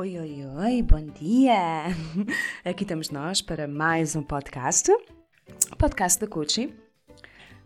[0.00, 1.84] Oi, oi, oi, bom dia!
[2.64, 6.72] Aqui estamos nós para mais um podcast, o podcast da Coaching,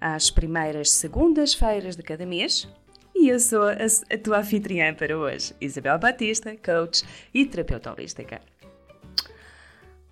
[0.00, 2.68] às primeiras segundas-feiras de cada mês.
[3.14, 8.40] E eu sou a, a tua anfitriã para hoje, Isabel Batista, coach e terapeuta holística.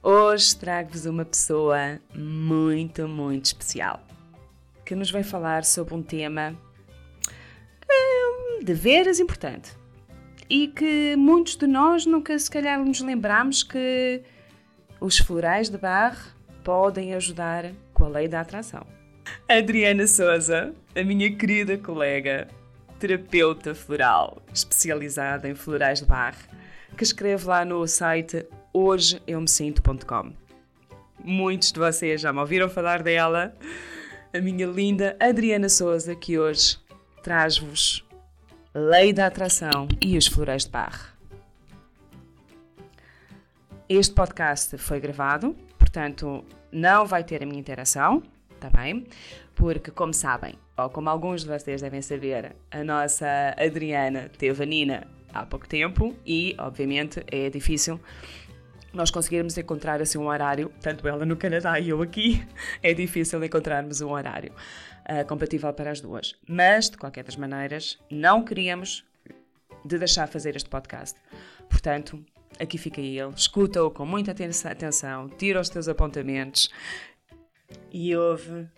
[0.00, 4.00] Hoje trago-vos uma pessoa muito, muito especial
[4.86, 6.56] que nos vai falar sobre um tema
[7.90, 9.81] hum, de veras importante
[10.52, 14.20] e que muitos de nós nunca se calhar nos lembramos que
[15.00, 16.30] os florais de barro
[16.62, 18.86] podem ajudar com a lei da atração.
[19.48, 22.48] Adriana Souza, a minha querida colega,
[22.98, 26.44] terapeuta floral, especializada em florais de barro,
[26.98, 28.44] que escreve lá no site
[28.74, 30.34] hojeeumsinto.com.
[31.24, 33.56] Muitos de vocês já me ouviram falar dela,
[34.34, 36.76] a minha linda Adriana Souza, que hoje
[37.22, 38.04] traz-vos
[38.74, 41.04] Lei da Atração e os Florais de Barre.
[43.86, 46.42] Este podcast foi gravado, portanto,
[46.72, 48.22] não vai ter a minha interação,
[48.58, 49.06] tá bem?
[49.54, 54.66] Porque, como sabem, ou como alguns de vocês devem saber, a nossa Adriana teve a
[54.66, 58.00] Nina há pouco tempo e, obviamente, é difícil
[58.92, 62.44] nós conseguirmos encontrar assim um horário, tanto ela no Canadá e eu aqui,
[62.82, 64.52] é difícil encontrarmos um horário
[65.08, 66.34] uh, compatível para as duas.
[66.48, 69.04] Mas, de qualquer das maneiras, não queríamos
[69.84, 71.18] de deixar fazer este podcast.
[71.68, 72.24] Portanto,
[72.60, 76.70] aqui fica ele, escuta-o com muita atenção, tira os teus apontamentos
[77.90, 78.68] e ouve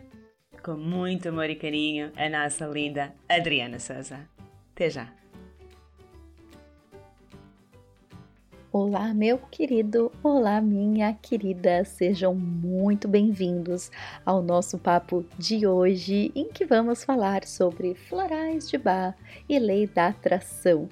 [0.62, 4.20] com muito amor e carinho a nossa linda Adriana Souza.
[4.72, 5.23] Até já!
[8.76, 13.88] Olá, meu querido, olá, minha querida, sejam muito bem-vindos
[14.26, 19.16] ao nosso papo de hoje, em que vamos falar sobre florais de bar
[19.48, 20.88] e lei da atração.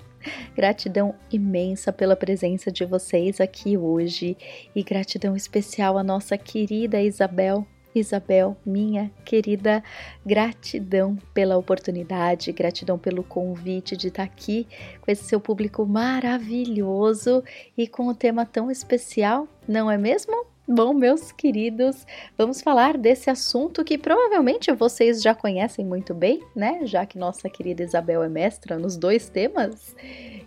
[0.55, 4.37] Gratidão imensa pela presença de vocês aqui hoje
[4.77, 9.83] e gratidão especial à nossa querida Isabel Isabel, minha querida,
[10.25, 14.67] gratidão pela oportunidade, gratidão pelo convite de estar aqui
[15.01, 17.43] com esse seu público maravilhoso
[17.77, 20.47] e com um tema tão especial, não é mesmo?
[20.67, 22.07] Bom, meus queridos,
[22.39, 26.87] vamos falar desse assunto que provavelmente vocês já conhecem muito bem, né?
[26.87, 29.97] Já que nossa querida Isabel é mestra nos dois temas.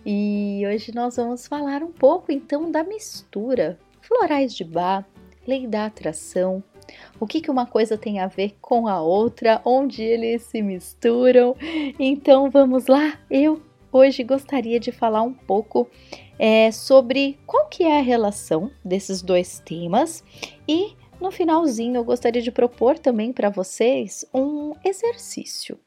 [0.06, 5.06] E hoje nós vamos falar um pouco então da mistura florais de bar,
[5.46, 6.64] lei da atração,
[7.18, 11.56] o que, que uma coisa tem a ver com a outra, onde eles se misturam.
[11.98, 15.88] Então vamos lá, eu hoje gostaria de falar um pouco
[16.38, 20.22] é, sobre qual que é a relação desses dois temas
[20.68, 25.78] e no finalzinho eu gostaria de propor também para vocês um exercício.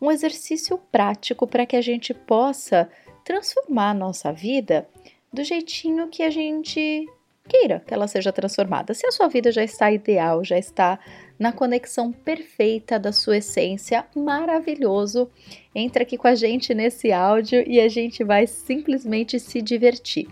[0.00, 2.88] Um exercício prático para que a gente possa
[3.24, 4.88] transformar a nossa vida
[5.32, 7.06] do jeitinho que a gente
[7.48, 8.94] queira que ela seja transformada.
[8.94, 10.98] Se a sua vida já está ideal, já está
[11.38, 15.30] na conexão perfeita da sua essência, maravilhoso.
[15.74, 20.28] Entra aqui com a gente nesse áudio e a gente vai simplesmente se divertir.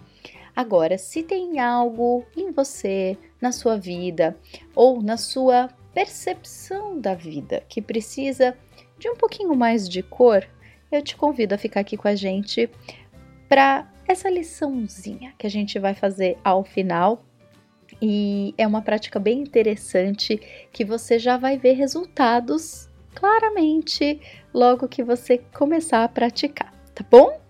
[0.54, 4.36] Agora, se tem algo em você, na sua vida
[4.74, 8.56] ou na sua percepção da vida que precisa
[8.98, 10.46] de um pouquinho mais de cor,
[10.90, 12.70] eu te convido a ficar aqui com a gente
[13.48, 17.24] para essa liçãozinha que a gente vai fazer ao final.
[18.00, 20.40] E é uma prática bem interessante
[20.72, 24.20] que você já vai ver resultados claramente
[24.52, 27.40] logo que você começar a praticar, tá bom?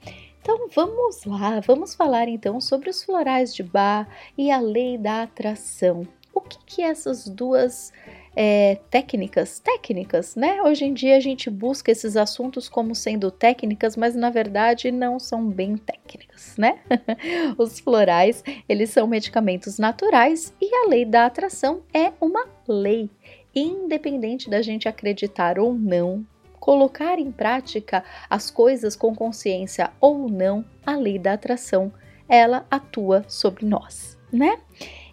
[0.41, 5.25] Então vamos lá, vamos falar então sobre os florais de bar e a lei da
[5.25, 6.07] atração.
[6.33, 7.93] O que, que essas duas
[8.39, 10.63] é, técnicas, técnicas, né?
[10.63, 15.19] Hoje em dia a gente busca esses assuntos como sendo técnicas, mas na verdade não
[15.19, 16.79] são bem técnicas, né?
[17.57, 23.09] Os florais, eles são medicamentos naturais e a lei da atração é uma lei,
[23.55, 26.23] independente da gente acreditar ou não,
[26.61, 31.91] colocar em prática as coisas com consciência ou não, a lei da atração,
[32.29, 34.59] ela atua sobre nós, né?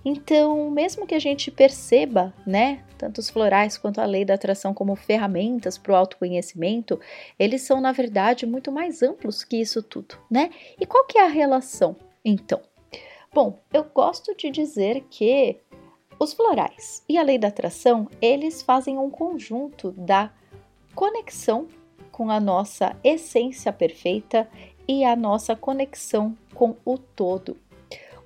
[0.03, 4.73] Então, mesmo que a gente perceba, né, tanto os florais quanto a lei da atração
[4.73, 6.97] como ferramentas para o autoconhecimento,
[7.37, 10.51] eles são na verdade muito mais amplos que isso tudo, né?
[10.79, 12.61] E qual que é a relação, então?
[13.33, 15.59] Bom, eu gosto de dizer que
[16.17, 20.31] os florais e a lei da atração, eles fazem um conjunto da
[20.95, 21.67] conexão
[22.09, 24.47] com a nossa essência perfeita
[24.87, 27.57] e a nossa conexão com o todo.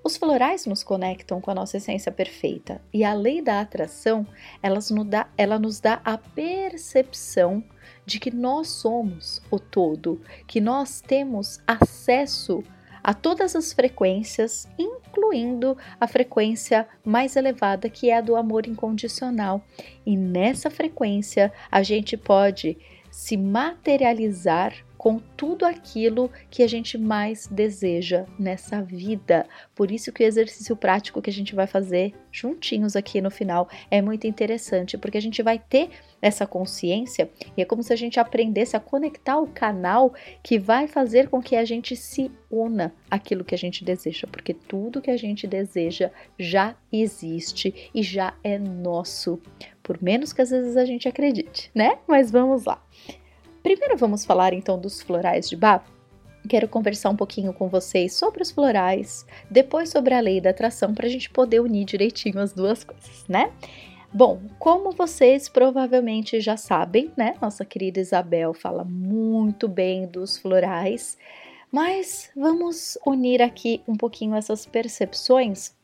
[0.08, 4.26] Os florais nos conectam com a nossa essência perfeita e a lei da atração
[4.64, 7.62] elas nos dá, ela nos dá a percepção
[8.06, 12.64] de que nós somos o todo, que nós temos acesso
[13.04, 19.62] a todas as frequências, incluindo a frequência mais elevada, que é a do amor incondicional.
[20.06, 22.78] E nessa frequência, a gente pode
[23.12, 29.46] se materializar com tudo aquilo que a gente mais deseja nessa vida.
[29.76, 33.70] Por isso que o exercício prático que a gente vai fazer juntinhos aqui no final
[33.92, 35.90] é muito interessante, porque a gente vai ter
[36.22, 40.14] essa consciência e é como se a gente aprendesse a conectar o canal
[40.44, 44.54] que vai fazer com que a gente se una aquilo que a gente deseja, porque
[44.54, 46.10] tudo que a gente deseja
[46.40, 49.40] já existe e já é nosso,
[49.84, 52.00] por menos que às vezes a gente acredite, né?
[52.08, 52.82] Mas vamos lá.
[53.64, 55.84] Primeiro vamos falar então dos florais de Bach.
[56.48, 60.94] Quero conversar um pouquinho com vocês sobre os florais, depois sobre a lei da atração,
[60.94, 63.52] para a gente poder unir direitinho as duas coisas, né?
[64.14, 67.36] Bom, como vocês provavelmente já sabem, né?
[67.42, 71.18] Nossa querida Isabel fala muito bem dos florais,
[71.70, 75.76] mas vamos unir aqui um pouquinho essas percepções.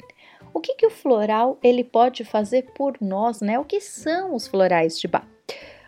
[0.53, 3.59] O que, que o floral ele pode fazer por nós, né?
[3.59, 5.27] O que são os florais de Bach?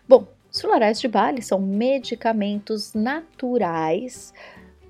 [0.06, 4.32] Bom, os florais de Bali são medicamentos naturais.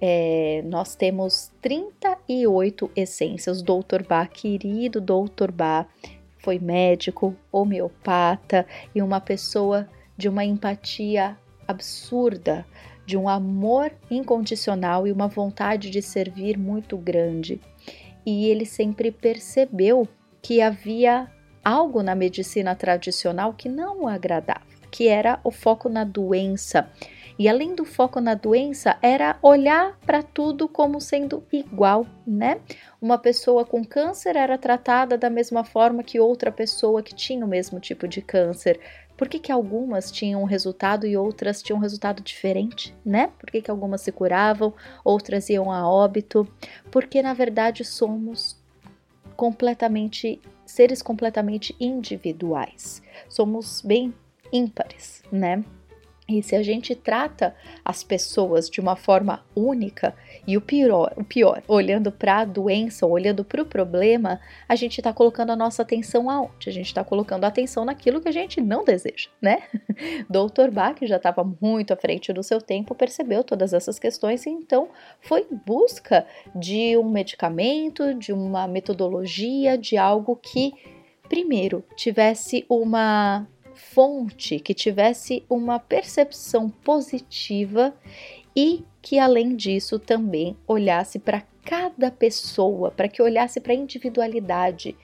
[0.00, 3.62] É, nós temos 38 essências.
[3.62, 4.04] Dr.
[4.08, 5.50] Bach, querido Dr.
[5.50, 5.88] Bach,
[6.38, 8.64] foi médico, homeopata
[8.94, 11.36] e uma pessoa de uma empatia
[11.66, 12.64] absurda,
[13.04, 17.60] de um amor incondicional e uma vontade de servir muito grande.
[18.24, 20.06] E ele sempre percebeu
[20.40, 21.28] que havia
[21.64, 26.90] algo na medicina tradicional que não o agradava que era o foco na doença.
[27.38, 32.62] E além do foco na doença, era olhar para tudo como sendo igual, né?
[32.98, 37.48] Uma pessoa com câncer era tratada da mesma forma que outra pessoa que tinha o
[37.48, 38.80] mesmo tipo de câncer.
[39.18, 43.30] Por que, que algumas tinham um resultado e outras tinham um resultado diferente, né?
[43.38, 44.72] Por que, que algumas se curavam,
[45.04, 46.48] outras iam a óbito?
[46.90, 48.58] Porque na verdade somos
[49.36, 53.02] completamente seres completamente individuais.
[53.28, 54.14] Somos bem
[54.52, 55.64] ímpares, né?
[56.28, 57.54] E se a gente trata
[57.84, 60.12] as pessoas de uma forma única
[60.44, 64.98] e o pior, o pior, olhando para a doença, olhando para o problema, a gente
[64.98, 66.68] está colocando a nossa atenção aonde?
[66.68, 69.62] A gente está colocando a atenção naquilo que a gente não deseja, né?
[70.28, 70.72] Dr.
[70.72, 74.88] Bach já estava muito à frente do seu tempo, percebeu todas essas questões e então
[75.20, 76.26] foi em busca
[76.56, 80.72] de um medicamento, de uma metodologia, de algo que
[81.28, 83.46] primeiro tivesse uma
[83.76, 87.94] fonte que tivesse uma percepção positiva
[88.56, 94.96] e que, além disso, também olhasse para cada pessoa, para que olhasse para a individualidade.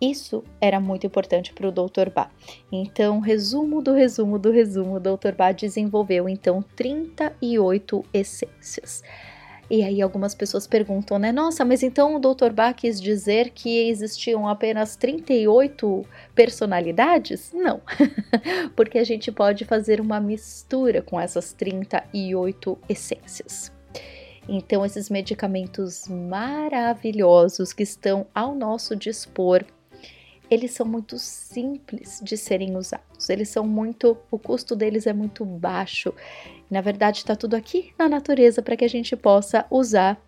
[0.00, 2.10] Isso era muito importante para o Dr.
[2.14, 2.30] Bá.
[2.70, 5.34] Então, resumo do resumo do resumo, o Dr.
[5.36, 9.02] Bá desenvolveu então 38 essências.
[9.68, 11.32] E aí algumas pessoas perguntam, né?
[11.32, 12.52] Nossa, mas então o Dr.
[12.52, 16.04] Bach quis dizer que existiam apenas 38
[16.34, 17.52] personalidades?
[17.52, 17.80] Não,
[18.76, 23.72] porque a gente pode fazer uma mistura com essas 38 essências.
[24.48, 29.64] Então, esses medicamentos maravilhosos que estão ao nosso dispor,
[30.50, 33.28] eles são muito simples de serem usados.
[33.28, 36.12] Eles são muito, o custo deles é muito baixo
[36.70, 40.20] na verdade, está tudo aqui na natureza para que a gente possa usar.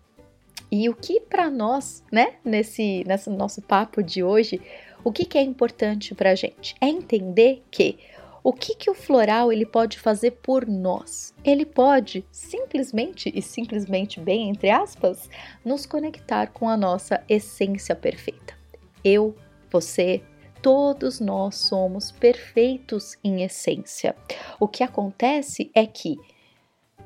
[0.71, 4.61] E o que para nós, né, nesse, nesse nosso papo de hoje,
[5.03, 6.75] o que, que é importante para a gente?
[6.79, 7.97] É entender que
[8.41, 11.33] o que, que o floral ele pode fazer por nós?
[11.43, 15.29] Ele pode simplesmente, e simplesmente bem entre aspas,
[15.65, 18.53] nos conectar com a nossa essência perfeita.
[19.03, 19.35] Eu,
[19.71, 20.21] você,
[20.61, 24.15] todos nós somos perfeitos em essência.
[24.59, 26.17] O que acontece é que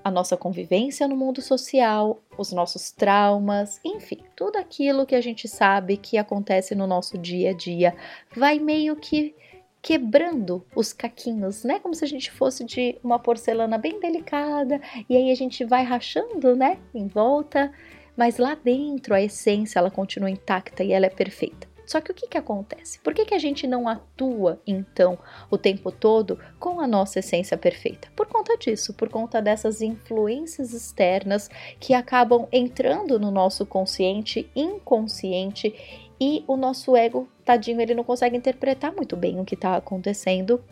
[0.03, 5.47] a nossa convivência no mundo social, os nossos traumas, enfim, tudo aquilo que a gente
[5.47, 7.95] sabe que acontece no nosso dia a dia
[8.35, 9.33] vai meio que
[9.81, 11.79] quebrando os caquinhos, né?
[11.79, 15.83] Como se a gente fosse de uma porcelana bem delicada e aí a gente vai
[15.83, 17.71] rachando, né, em volta,
[18.15, 21.72] mas lá dentro a essência ela continua intacta e ela é perfeita.
[21.85, 22.99] Só que o que, que acontece?
[22.99, 25.17] Por que, que a gente não atua, então,
[25.49, 28.09] o tempo todo com a nossa essência perfeita?
[28.15, 31.49] Por conta disso, por conta dessas influências externas
[31.79, 35.73] que acabam entrando no nosso consciente, inconsciente
[36.19, 40.63] e o nosso ego, tadinho, ele não consegue interpretar muito bem o que está acontecendo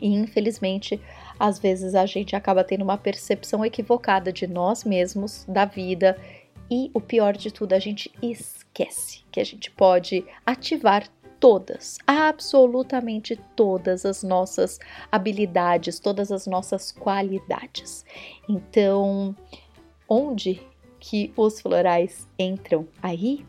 [0.00, 1.00] e infelizmente,
[1.38, 6.16] às vezes a gente acaba tendo uma percepção equivocada de nós mesmos, da vida
[6.70, 11.08] e o pior de tudo, a gente esquece que a gente pode ativar
[11.40, 14.78] todas, absolutamente todas as nossas
[15.10, 18.04] habilidades, todas as nossas qualidades.
[18.48, 19.34] Então,
[20.08, 20.60] onde
[20.98, 23.46] que os florais entram aí,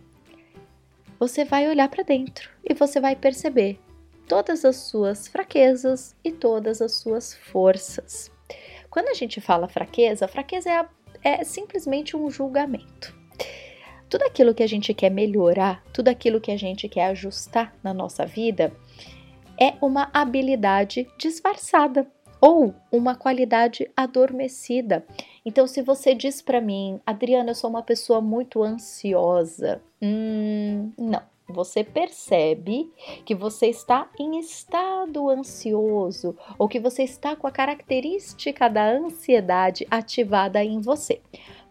[1.20, 3.80] você vai olhar para dentro e você vai perceber
[4.28, 8.32] todas as suas fraquezas e todas as suas forças.
[8.90, 10.88] Quando a gente fala fraqueza, fraqueza é,
[11.24, 13.16] é simplesmente um julgamento.
[14.10, 17.94] Tudo aquilo que a gente quer melhorar, tudo aquilo que a gente quer ajustar na
[17.94, 18.72] nossa vida,
[19.60, 22.08] é uma habilidade disfarçada
[22.42, 25.06] ou uma qualidade adormecida.
[25.46, 31.22] Então, se você diz para mim, Adriana, eu sou uma pessoa muito ansiosa, hum, não.
[31.50, 32.91] Você percebe
[33.25, 39.88] que você está em estado ansioso ou que você está com a característica da ansiedade
[39.89, 41.22] ativada em você.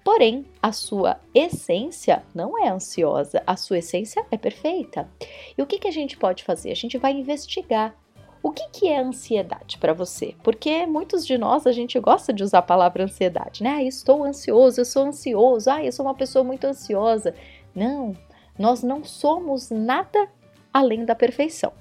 [0.04, 5.08] Porém, a sua essência não é ansiosa, a sua essência é perfeita.
[5.56, 6.70] E o que, que a gente pode fazer?
[6.70, 7.94] A gente vai investigar
[8.42, 10.34] o que, que é ansiedade para você?
[10.42, 13.70] Porque muitos de nós a gente gosta de usar a palavra ansiedade, né?
[13.70, 17.34] Ah, estou ansioso, eu sou ansioso, ah, eu sou uma pessoa muito ansiosa.
[17.74, 18.16] Não,
[18.58, 20.28] nós não somos nada
[20.72, 21.72] além da perfeição.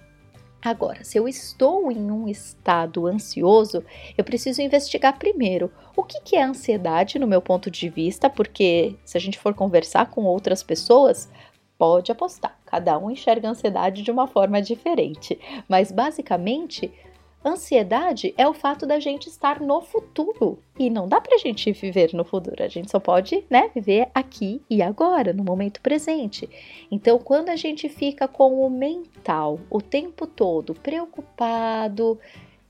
[0.64, 3.84] Agora, se eu estou em um estado ansioso,
[4.18, 8.96] eu preciso investigar primeiro o que, que é ansiedade no meu ponto de vista, porque
[9.06, 11.30] se a gente for conversar com outras pessoas,
[11.78, 16.92] Pode apostar, cada um enxerga a ansiedade de uma forma diferente, mas basicamente,
[17.44, 22.14] ansiedade é o fato da gente estar no futuro e não dá pra gente viver
[22.14, 26.50] no futuro, a gente só pode, né, viver aqui e agora, no momento presente.
[26.92, 32.20] Então, quando a gente fica com o mental o tempo todo preocupado,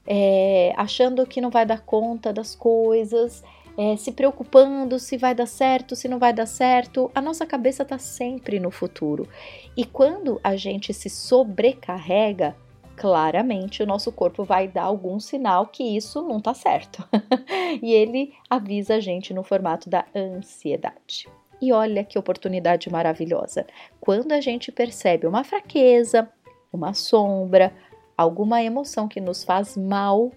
[0.06, 3.44] é, achando que não vai dar conta das coisas,
[3.78, 7.12] é, se preocupando se vai dar certo, se não vai dar certo.
[7.14, 9.28] A nossa cabeça está sempre no futuro.
[9.76, 12.56] E quando a gente se sobrecarrega,
[12.98, 17.08] claramente o nosso corpo vai dar algum sinal que isso não está certo.
[17.82, 21.30] e ele avisa a gente no formato da ansiedade.
[21.62, 23.66] E olha que oportunidade maravilhosa.
[24.02, 26.28] Quando a gente percebe uma fraqueza,
[26.74, 27.72] uma sombra,
[28.18, 30.32] alguma emoção que nos faz mal,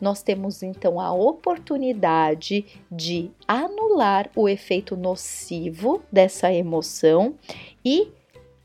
[0.00, 7.34] nós temos então a oportunidade de anular o efeito nocivo dessa emoção
[7.84, 8.12] e,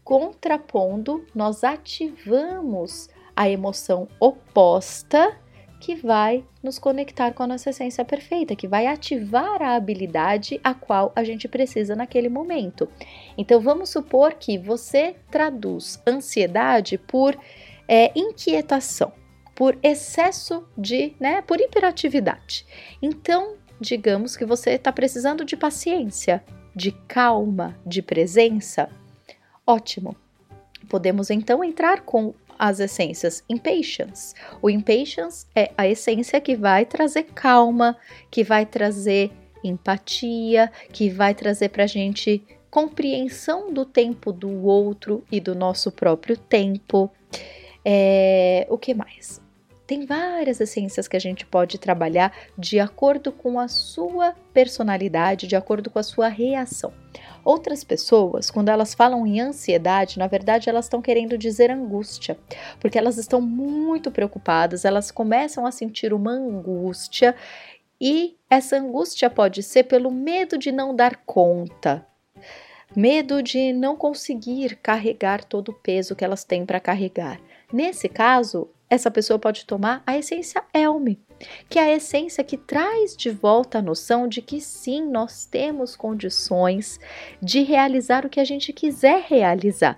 [0.03, 3.09] contrapondo, nós ativamos
[3.41, 5.35] a emoção oposta
[5.79, 10.75] que vai nos conectar com a nossa essência perfeita, que vai ativar a habilidade a
[10.75, 12.87] qual a gente precisa naquele momento.
[13.35, 17.35] Então vamos supor que você traduz ansiedade por
[17.87, 19.11] é, inquietação
[19.55, 22.65] por excesso de, né, por hiperatividade.
[23.01, 26.43] Então, digamos que você está precisando de paciência,
[26.75, 28.89] de calma, de presença.
[29.65, 30.15] Ótimo.
[30.89, 34.35] Podemos então entrar com as essências impatience.
[34.61, 37.97] O impatience é a essência que vai trazer calma,
[38.29, 39.31] que vai trazer
[39.63, 45.91] empatia, que vai trazer para a gente compreensão do tempo do outro e do nosso
[45.91, 47.11] próprio tempo.
[47.83, 49.40] É, o que mais?
[49.85, 55.55] Tem várias essências que a gente pode trabalhar de acordo com a sua personalidade, de
[55.55, 56.93] acordo com a sua reação.
[57.43, 62.37] Outras pessoas, quando elas falam em ansiedade, na verdade elas estão querendo dizer angústia,
[62.79, 67.35] porque elas estão muito preocupadas, elas começam a sentir uma angústia
[67.99, 72.05] e essa angústia pode ser pelo medo de não dar conta,
[72.95, 77.39] medo de não conseguir carregar todo o peso que elas têm para carregar.
[77.71, 81.17] Nesse caso, essa pessoa pode tomar a essência Elme,
[81.69, 85.95] que é a essência que traz de volta a noção de que sim, nós temos
[85.95, 86.99] condições
[87.41, 89.97] de realizar o que a gente quiser realizar.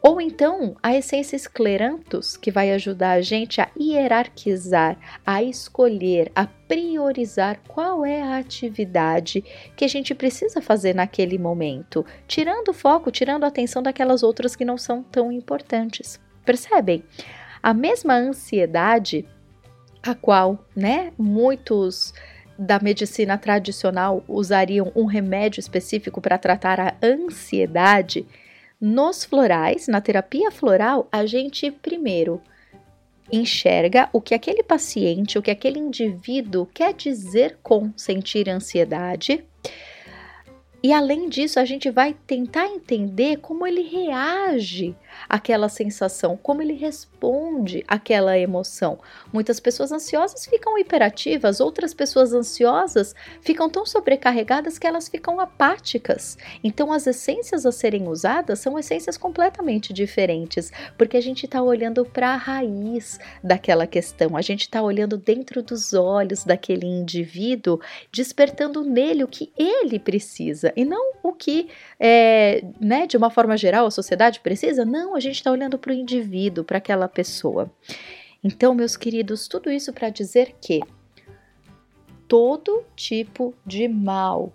[0.00, 4.96] Ou então a essência esclerantus, que vai ajudar a gente a hierarquizar,
[5.26, 9.44] a escolher, a priorizar qual é a atividade
[9.76, 14.56] que a gente precisa fazer naquele momento, tirando o foco, tirando a atenção daquelas outras
[14.56, 16.18] que não são tão importantes.
[16.42, 17.04] Percebem?
[17.62, 19.26] A mesma ansiedade
[20.02, 22.14] a qual, né, muitos
[22.58, 28.26] da medicina tradicional usariam um remédio específico para tratar a ansiedade,
[28.80, 32.40] nos florais, na terapia floral, a gente primeiro
[33.30, 39.44] enxerga o que aquele paciente, o que aquele indivíduo quer dizer com sentir ansiedade.
[40.82, 44.96] E além disso, a gente vai tentar entender como ele reage
[45.28, 48.98] aquela sensação, como ele responde àquela emoção.
[49.32, 56.36] Muitas pessoas ansiosas ficam hiperativas, outras pessoas ansiosas ficam tão sobrecarregadas que elas ficam apáticas.
[56.62, 62.04] Então, as essências a serem usadas são essências completamente diferentes, porque a gente está olhando
[62.04, 67.80] para a raiz daquela questão, a gente está olhando dentro dos olhos daquele indivíduo,
[68.12, 71.68] despertando nele o que ele precisa e não o que,
[72.00, 74.84] é, né, de uma forma geral, a sociedade precisa.
[74.84, 77.70] Não, a gente está olhando para o indivíduo, para aquela pessoa.
[78.42, 80.80] Então, meus queridos, tudo isso para dizer que
[82.28, 84.52] todo tipo de mal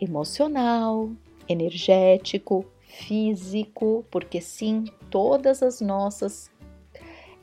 [0.00, 1.10] emocional,
[1.48, 6.50] energético, físico, porque sim, todas as nossas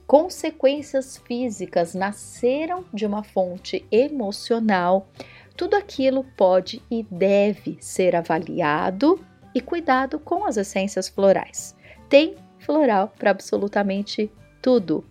[0.06, 5.08] consequências físicas nasceram de uma fonte emocional,
[5.56, 9.20] tudo aquilo pode e deve ser avaliado
[9.54, 11.76] e cuidado com as essências florais.
[12.08, 15.04] Tem floral para absolutamente tudo: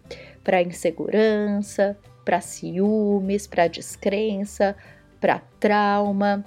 [0.44, 4.76] para insegurança, para ciúmes, para descrença,
[5.20, 6.44] para trauma,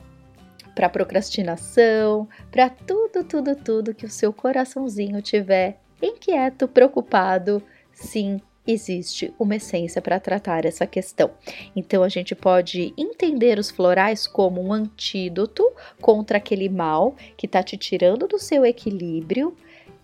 [0.76, 7.62] para procrastinação, para tudo, tudo, tudo que o seu coraçãozinho tiver inquieto, preocupado,
[7.94, 11.32] sim, existe uma essência para tratar essa questão.
[11.76, 15.64] Então a gente pode entender os florais como um antídoto
[16.00, 19.56] contra aquele mal que está te tirando do seu equilíbrio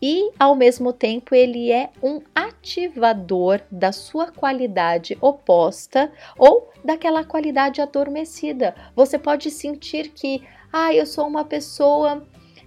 [0.01, 7.81] e ao mesmo tempo ele é um ativador da sua qualidade oposta ou daquela qualidade
[7.81, 8.75] adormecida.
[8.95, 12.23] Você pode sentir que, ah, eu sou uma pessoa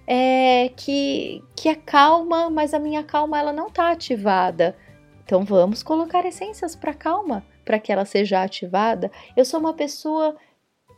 [0.06, 4.76] é, que, que é calma, mas a minha calma ela não está ativada.
[5.30, 9.12] Então vamos colocar essências para calma, para que ela seja ativada.
[9.36, 10.34] Eu sou uma pessoa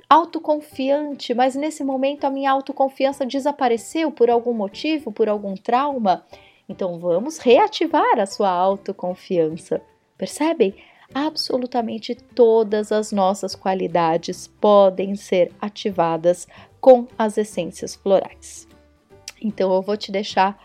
[0.09, 6.25] autoconfiante, mas nesse momento a minha autoconfiança desapareceu por algum motivo, por algum trauma.
[6.67, 9.83] Então vamos reativar a sua autoconfiança.
[10.17, 10.77] Percebem?
[11.15, 16.49] Absolutamente todas as nossas qualidades podem ser ativadas
[16.81, 18.67] com as essências florais.
[19.43, 20.59] Então eu vou te deixar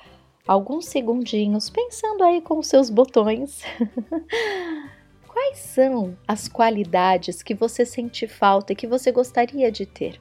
[0.47, 3.61] alguns segundinhos pensando aí com os seus botões.
[5.27, 10.19] Quais são as qualidades que você sente falta e que você gostaria de ter?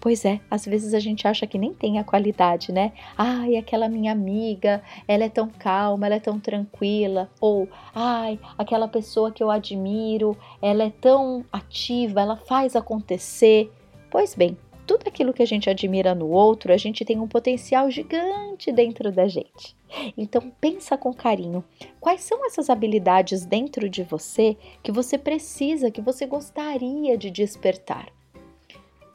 [0.00, 2.92] Pois é, às vezes a gente acha que nem tem a qualidade, né?
[3.18, 7.28] Ai, aquela minha amiga, ela é tão calma, ela é tão tranquila.
[7.40, 13.72] Ou, ai, aquela pessoa que eu admiro, ela é tão ativa, ela faz acontecer.
[14.10, 17.90] Pois bem, tudo aquilo que a gente admira no outro, a gente tem um potencial
[17.90, 19.76] gigante dentro da gente.
[20.16, 21.64] Então pensa com carinho,
[22.00, 28.08] quais são essas habilidades dentro de você que você precisa, que você gostaria de despertar?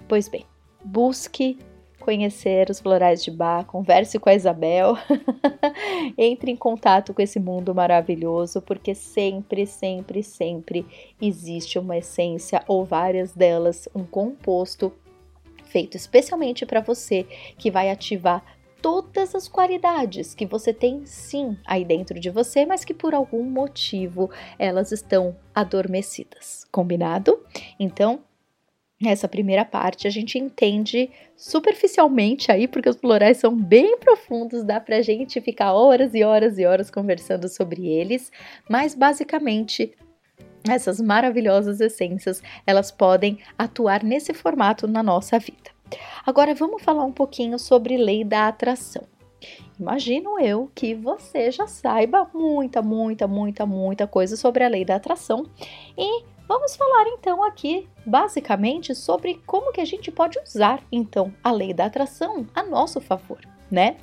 [0.07, 0.45] Pois bem,
[0.83, 1.57] busque
[2.01, 4.97] conhecer os florais de Bach, converse com a Isabel,
[6.17, 10.85] entre em contato com esse mundo maravilhoso, porque sempre, sempre, sempre
[11.21, 14.91] existe uma essência ou várias delas, um composto
[15.71, 17.25] feito especialmente para você,
[17.57, 18.43] que vai ativar
[18.81, 23.43] todas as qualidades que você tem sim aí dentro de você, mas que por algum
[23.43, 26.65] motivo elas estão adormecidas.
[26.71, 27.39] Combinado?
[27.79, 28.21] Então,
[28.99, 34.79] nessa primeira parte a gente entende superficialmente aí, porque os florais são bem profundos, dá
[34.79, 38.31] pra gente ficar horas e horas e horas conversando sobre eles,
[38.67, 39.93] mas basicamente
[40.67, 45.71] essas maravilhosas essências, elas podem atuar nesse formato na nossa vida.
[46.25, 49.03] Agora vamos falar um pouquinho sobre lei da atração.
[49.79, 54.95] Imagino eu que você já saiba muita, muita, muita, muita coisa sobre a lei da
[54.95, 55.47] atração
[55.97, 61.51] e vamos falar então aqui basicamente sobre como que a gente pode usar então a
[61.51, 63.39] lei da atração a nosso favor,
[63.71, 63.97] né?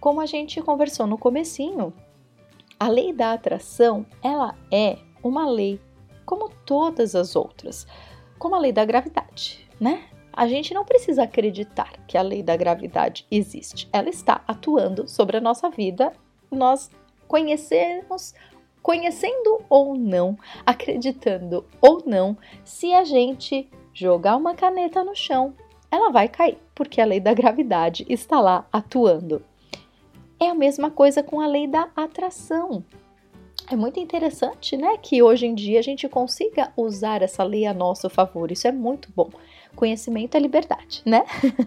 [0.00, 1.92] Como a gente conversou no comecinho,
[2.78, 5.80] a lei da atração, ela é uma lei
[6.24, 7.86] como todas as outras,
[8.38, 10.04] como a lei da gravidade, né?
[10.32, 13.88] A gente não precisa acreditar que a lei da gravidade existe.
[13.92, 16.12] Ela está atuando sobre a nossa vida.
[16.50, 16.90] Nós
[17.28, 18.34] conhecemos,
[18.82, 25.54] conhecendo ou não, acreditando ou não, se a gente jogar uma caneta no chão,
[25.88, 29.40] ela vai cair, porque a lei da gravidade está lá atuando.
[30.40, 32.84] É a mesma coisa com a lei da atração.
[33.70, 37.72] É muito interessante, né, que hoje em dia a gente consiga usar essa lei a
[37.72, 38.52] nosso favor.
[38.52, 39.30] Isso é muito bom.
[39.74, 41.24] Conhecimento é liberdade, né?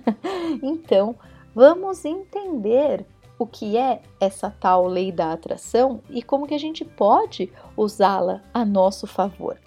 [0.61, 1.15] então,
[1.55, 3.05] vamos entender
[3.39, 8.41] o que é essa tal lei da atração e como que a gente pode usá-la
[8.53, 9.59] a nosso favor.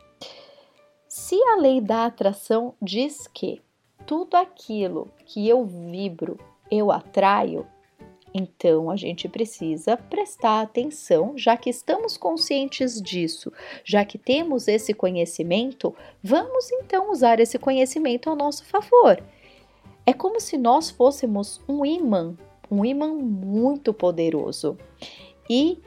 [1.09, 3.61] Se a lei da atração diz que
[4.07, 6.39] tudo aquilo que eu vibro,
[6.71, 7.67] eu atraio,
[8.33, 13.53] Então a gente precisa prestar atenção, já que estamos conscientes disso,
[13.85, 19.23] já que temos esse conhecimento, vamos então usar esse conhecimento ao nosso favor.
[20.07, 22.37] É como se nós fôssemos um imã,
[22.71, 24.79] um imã muito poderoso.
[25.49, 25.79] E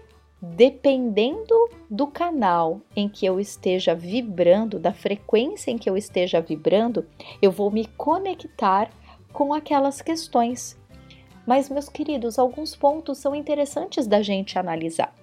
[0.41, 7.05] dependendo do canal em que eu esteja vibrando, da frequência em que eu esteja vibrando,
[7.41, 8.89] eu vou me conectar
[9.31, 10.77] com aquelas questões
[11.45, 15.13] mas, meus queridos, alguns pontos são interessantes da gente analisar.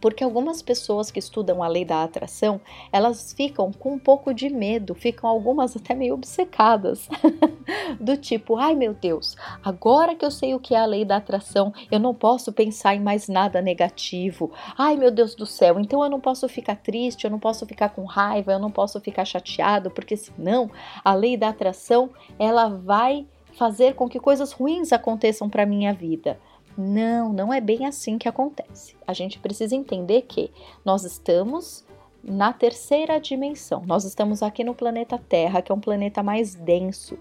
[0.00, 2.60] Porque algumas pessoas que estudam a lei da atração,
[2.92, 7.08] elas ficam com um pouco de medo, ficam algumas até meio obcecadas,
[7.98, 11.16] do tipo, ai meu Deus, agora que eu sei o que é a lei da
[11.16, 14.52] atração, eu não posso pensar em mais nada negativo.
[14.78, 17.88] Ai meu Deus do céu, então eu não posso ficar triste, eu não posso ficar
[17.90, 20.70] com raiva, eu não posso ficar chateado, porque senão
[21.04, 23.26] a lei da atração, ela vai
[23.60, 26.40] fazer com que coisas ruins aconteçam para minha vida.
[26.78, 28.96] Não, não é bem assim que acontece.
[29.06, 30.50] A gente precisa entender que
[30.82, 31.84] nós estamos
[32.24, 33.82] na terceira dimensão.
[33.84, 37.18] Nós estamos aqui no planeta Terra, que é um planeta mais denso.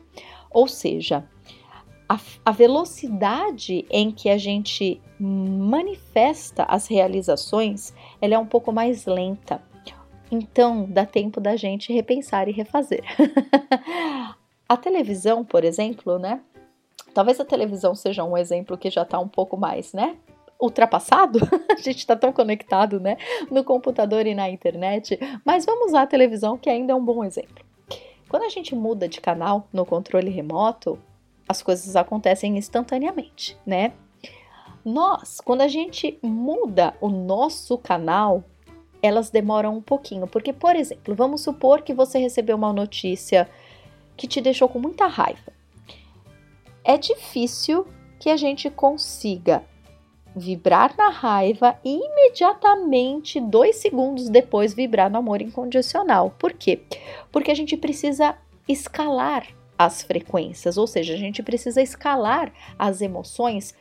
[0.49, 1.27] Ou seja,
[2.07, 9.05] a, a, velocidade em que a gente manifesta as realizações, ela é um pouco mais
[9.05, 9.61] lenta.
[10.31, 13.03] Então, dá tempo da gente repensar e refazer.
[14.69, 16.41] A televisão, por exemplo, né?
[17.11, 20.15] Talvez a televisão seja um exemplo que já está um pouco mais, né?
[20.61, 21.39] Ultrapassado,
[21.75, 23.17] a gente está tão conectado, né?
[23.49, 27.23] No computador e na internet, mas vamos usar a televisão, que ainda é um bom
[27.23, 27.65] exemplo.
[28.29, 30.99] Quando a gente muda de canal no controle remoto,
[31.47, 33.93] as coisas acontecem instantaneamente, né?
[34.85, 38.43] Nós, quando a gente muda o nosso canal,
[39.01, 43.49] elas demoram um pouquinho, porque, por exemplo, vamos supor que você recebeu uma notícia
[44.19, 45.53] que te deixou com muita raiva.
[46.83, 47.87] É difícil
[48.19, 49.63] que a gente consiga
[50.35, 56.35] vibrar na raiva e imediatamente, dois segundos depois, vibrar no amor incondicional.
[56.37, 56.81] Por quê?
[57.31, 63.73] Porque a gente precisa escalar as frequências, ou seja, a gente precisa escalar as emoções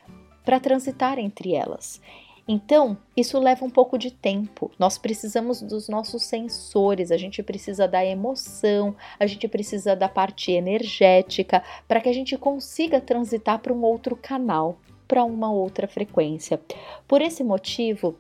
[0.45, 2.01] para transitar entre elas.
[2.51, 4.71] Então, isso leva um pouco de tempo.
[4.79, 10.51] Nós precisamos dos nossos sensores, a gente precisa da emoção, a gente precisa da parte
[10.53, 16.59] energética para que a gente consiga transitar para um outro canal, para uma outra frequência.
[17.07, 18.19] Por esse motivo,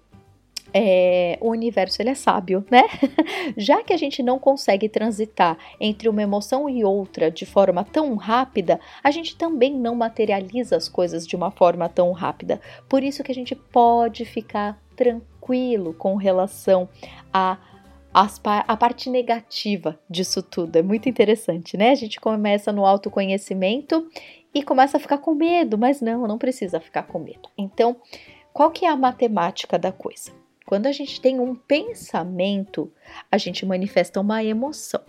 [0.72, 2.82] é, o universo ele é sábio, né?
[3.56, 8.14] Já que a gente não consegue transitar entre uma emoção e outra de forma tão
[8.16, 12.60] rápida, a gente também não materializa as coisas de uma forma tão rápida.
[12.88, 16.88] Por isso que a gente pode ficar tranquilo com relação
[17.32, 17.58] a
[18.66, 20.74] a parte negativa disso tudo.
[20.74, 21.90] É muito interessante, né?
[21.90, 24.08] A gente começa no autoconhecimento
[24.52, 27.48] e começa a ficar com medo, mas não, não precisa ficar com medo.
[27.56, 27.96] Então,
[28.52, 30.32] qual que é a matemática da coisa?
[30.68, 32.92] Quando a gente tem um pensamento,
[33.32, 35.00] a gente manifesta uma emoção,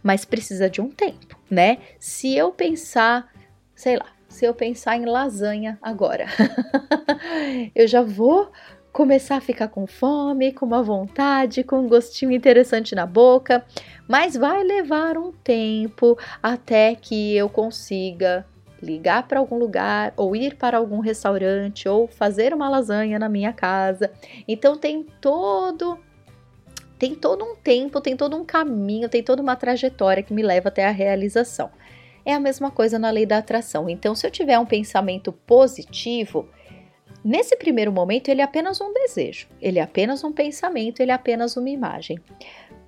[0.00, 1.78] mas precisa de um tempo, né?
[1.98, 3.28] Se eu pensar,
[3.74, 6.26] sei lá, se eu pensar em lasanha agora,
[7.74, 8.52] eu já vou
[8.92, 13.66] começar a ficar com fome, com uma vontade, com um gostinho interessante na boca,
[14.06, 18.46] mas vai levar um tempo até que eu consiga
[18.82, 23.52] ligar para algum lugar, ou ir para algum restaurante, ou fazer uma lasanha na minha
[23.52, 24.10] casa.
[24.46, 25.98] Então tem todo
[27.00, 30.68] tem todo um tempo, tem todo um caminho, tem toda uma trajetória que me leva
[30.68, 31.70] até a realização.
[32.26, 33.88] É a mesma coisa na lei da atração.
[33.88, 36.46] Então, se eu tiver um pensamento positivo,
[37.24, 41.14] nesse primeiro momento ele é apenas um desejo, ele é apenas um pensamento, ele é
[41.14, 42.18] apenas uma imagem.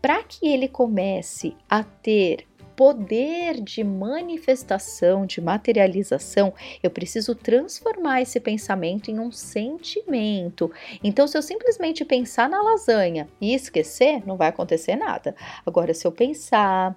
[0.03, 8.41] Para que ele comece a ter poder de manifestação, de materialização, eu preciso transformar esse
[8.41, 10.71] pensamento em um sentimento.
[11.03, 15.35] Então, se eu simplesmente pensar na lasanha e esquecer, não vai acontecer nada.
[15.65, 16.97] Agora, se eu pensar,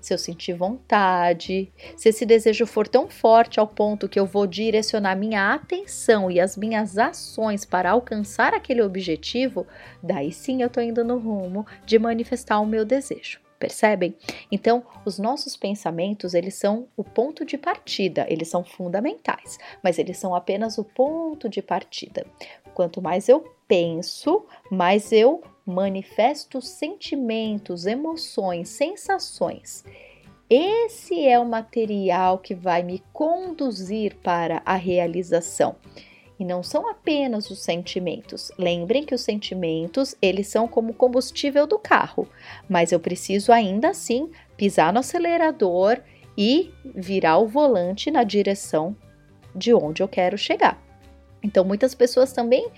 [0.00, 4.46] se eu sentir vontade, se esse desejo for tão forte ao ponto que eu vou
[4.46, 9.66] direcionar minha atenção e as minhas ações para alcançar aquele objetivo,
[10.02, 13.45] daí sim eu estou indo no rumo de manifestar o meu desejo.
[13.58, 14.14] Percebem?
[14.52, 20.18] Então, os nossos pensamentos, eles são o ponto de partida, eles são fundamentais, mas eles
[20.18, 22.26] são apenas o ponto de partida.
[22.74, 29.84] Quanto mais eu penso, mais eu manifesto sentimentos, emoções, sensações.
[30.48, 35.74] Esse é o material que vai me conduzir para a realização.
[36.38, 38.52] E não são apenas os sentimentos.
[38.58, 42.28] Lembrem que os sentimentos, eles são como combustível do carro,
[42.68, 45.98] mas eu preciso ainda assim pisar no acelerador
[46.36, 48.94] e virar o volante na direção
[49.54, 50.82] de onde eu quero chegar.
[51.42, 52.68] Então, muitas pessoas também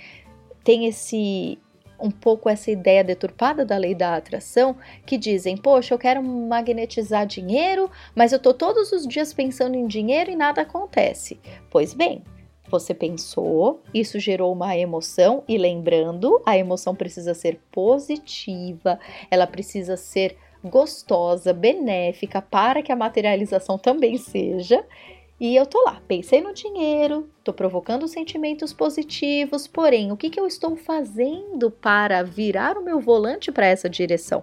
[0.62, 1.58] têm esse
[2.00, 7.26] um pouco essa ideia deturpada da lei da atração, que dizem: "Poxa, eu quero magnetizar
[7.26, 11.40] dinheiro, mas eu tô todos os dias pensando em dinheiro e nada acontece".
[11.70, 12.22] Pois bem,
[12.70, 18.98] você pensou, isso gerou uma emoção e lembrando, a emoção precisa ser positiva,
[19.30, 24.84] ela precisa ser gostosa, benéfica para que a materialização também seja.
[25.40, 30.40] E eu tô lá, pensei no dinheiro, tô provocando sentimentos positivos, porém, o que, que
[30.40, 34.42] eu estou fazendo para virar o meu volante para essa direção?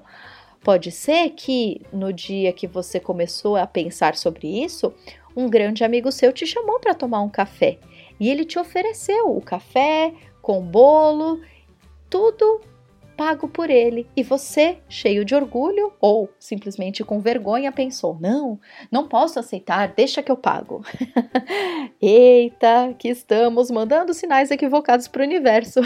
[0.63, 4.93] Pode ser que no dia que você começou a pensar sobre isso,
[5.35, 7.77] um grande amigo seu te chamou para tomar um café
[8.19, 11.41] e ele te ofereceu o café com bolo,
[12.09, 12.61] tudo
[13.15, 14.07] pago por ele.
[14.15, 18.59] E você, cheio de orgulho ou simplesmente com vergonha, pensou: não,
[18.91, 20.83] não posso aceitar, deixa que eu pago.
[22.01, 25.79] Eita, que estamos mandando sinais equivocados para o universo.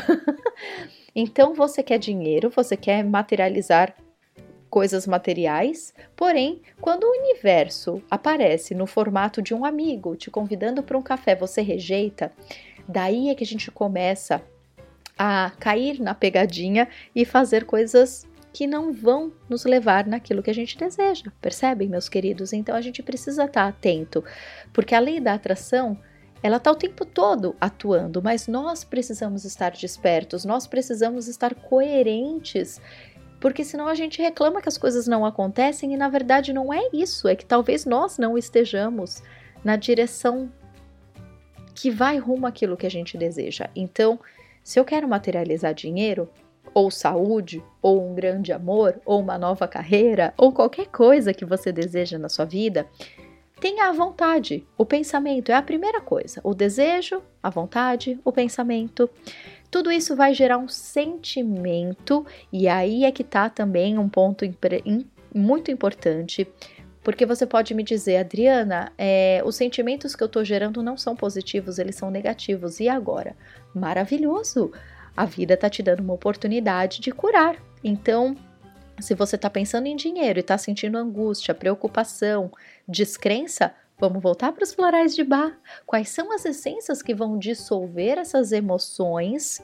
[1.15, 3.95] então você quer dinheiro, você quer materializar
[4.69, 10.97] coisas materiais, porém, quando o universo aparece no formato de um amigo te convidando para
[10.97, 12.31] um café, você rejeita,
[12.87, 14.41] daí é que a gente começa
[15.17, 20.53] a cair na pegadinha e fazer coisas que não vão nos levar naquilo que a
[20.53, 21.31] gente deseja.
[21.41, 22.53] Percebem, meus queridos?
[22.53, 24.23] Então a gente precisa estar atento,
[24.73, 25.97] porque a lei da atração
[26.41, 32.81] ela está o tempo todo atuando, mas nós precisamos estar despertos, nós precisamos estar coerentes
[33.39, 36.89] porque senão a gente reclama que as coisas não acontecem e na verdade não é
[36.91, 39.23] isso, é que talvez nós não estejamos
[39.63, 40.51] na direção
[41.73, 43.69] que vai rumo àquilo que a gente deseja.
[43.75, 44.19] Então,
[44.63, 46.29] se eu quero materializar dinheiro,
[46.73, 51.71] ou saúde, ou um grande amor, ou uma nova carreira, ou qualquer coisa que você
[51.71, 52.87] deseja na sua vida,
[53.59, 54.65] tenha a vontade.
[54.77, 56.39] O pensamento é a primeira coisa.
[56.43, 59.09] O desejo, a vontade, o pensamento.
[59.71, 64.45] Tudo isso vai gerar um sentimento, e aí é que tá também um ponto
[65.33, 66.47] muito importante,
[67.03, 71.15] porque você pode me dizer, Adriana, é, os sentimentos que eu tô gerando não são
[71.15, 72.79] positivos, eles são negativos.
[72.79, 73.35] E agora?
[73.73, 74.71] Maravilhoso!
[75.15, 77.55] A vida tá te dando uma oportunidade de curar.
[77.83, 78.35] Então,
[78.99, 82.51] se você tá pensando em dinheiro e tá sentindo angústia, preocupação,
[82.87, 85.59] descrença, Vamos voltar para os florais de bar.
[85.85, 89.61] Quais são as essências que vão dissolver essas emoções,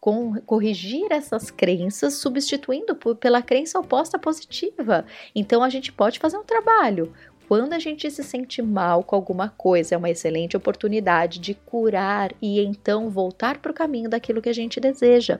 [0.00, 5.04] com, corrigir essas crenças, substituindo por, pela crença oposta positiva?
[5.34, 7.12] Então a gente pode fazer um trabalho.
[7.46, 12.32] Quando a gente se sente mal com alguma coisa, é uma excelente oportunidade de curar
[12.40, 15.38] e então voltar para o caminho daquilo que a gente deseja.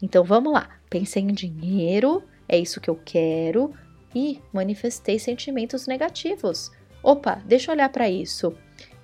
[0.00, 3.74] Então vamos lá, pensei em dinheiro, é isso que eu quero
[4.14, 6.70] e manifestei sentimentos negativos.
[7.04, 8.56] Opa, deixa eu olhar para isso.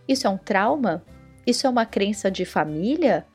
[0.09, 1.05] Isso é um trauma?
[1.47, 3.27] Isso é uma crença de família?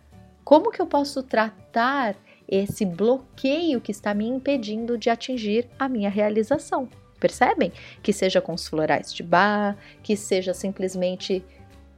[0.44, 2.16] Como que eu posso tratar
[2.48, 6.90] esse bloqueio que está me impedindo de atingir a minha realização?
[7.20, 7.72] Percebem?
[8.02, 11.46] Que seja com os florais de bar, que seja simplesmente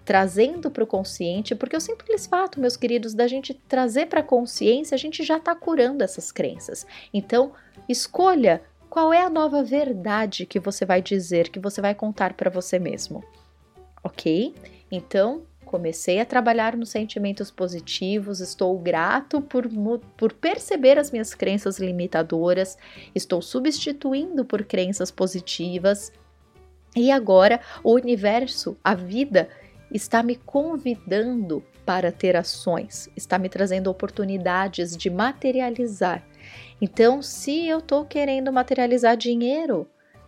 [0.04, 4.24] trazendo para o consciente, porque o simples fato, meus queridos, da gente trazer para a
[4.24, 6.86] consciência, a gente já está curando essas crenças.
[7.14, 7.54] Então,
[7.88, 8.62] escolha
[8.98, 12.80] qual é a nova verdade que você vai dizer, que você vai contar para você
[12.80, 13.24] mesmo?
[14.04, 14.56] Ok?
[14.92, 19.70] Então, comecei a trabalhar nos sentimentos positivos, estou grato por,
[20.18, 22.76] por perceber as minhas crenças limitadoras,
[23.14, 26.12] estou substituindo por crenças positivas.
[26.96, 29.48] E agora o universo, a vida,
[29.92, 36.26] está me convidando para ter ações, está me trazendo oportunidades de materializar
[36.82, 39.88] então, se eu estou querendo materializar dinheiro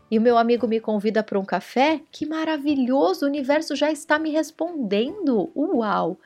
[0.10, 3.26] e o meu amigo me convida para um café, que maravilhoso!
[3.26, 5.52] O universo já está me respondendo.
[5.56, 6.18] Uau!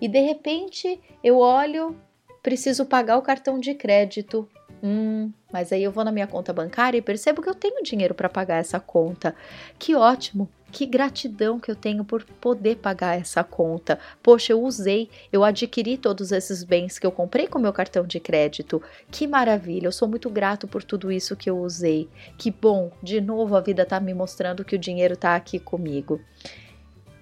[0.00, 1.96] E de repente eu olho,
[2.42, 4.48] preciso pagar o cartão de crédito.
[4.82, 8.14] Hum, mas aí eu vou na minha conta bancária e percebo que eu tenho dinheiro
[8.14, 9.34] para pagar essa conta.
[9.78, 10.48] Que ótimo!
[10.72, 13.98] Que gratidão que eu tenho por poder pagar essa conta.
[14.22, 18.20] Poxa, eu usei, eu adquiri todos esses bens que eu comprei com meu cartão de
[18.20, 18.80] crédito.
[19.10, 22.08] Que maravilha, eu sou muito grato por tudo isso que eu usei.
[22.38, 26.20] Que bom, de novo a vida está me mostrando que o dinheiro está aqui comigo.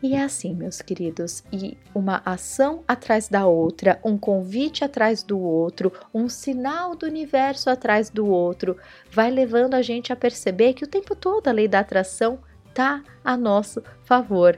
[0.01, 5.41] E é assim, meus queridos, e uma ação atrás da outra, um convite atrás do
[5.41, 8.77] outro, um sinal do universo atrás do outro,
[9.11, 13.03] vai levando a gente a perceber que o tempo todo a lei da atração está
[13.25, 14.57] a nosso favor.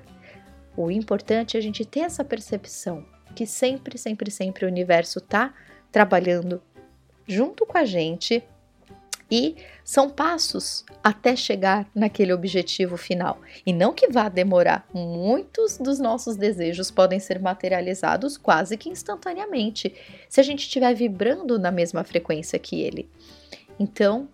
[0.77, 5.55] O importante é a gente ter essa percepção que sempre, sempre, sempre o universo está
[5.91, 6.61] trabalhando
[7.27, 8.43] junto com a gente
[9.31, 13.41] E são passos até chegar naquele objetivo final.
[13.65, 14.87] E não que vá demorar.
[14.93, 19.95] Muitos dos nossos desejos podem ser materializados quase que instantaneamente,
[20.29, 23.09] se a gente estiver vibrando na mesma frequência que ele.
[23.79, 24.29] Então,